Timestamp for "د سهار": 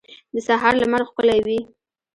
0.33-0.73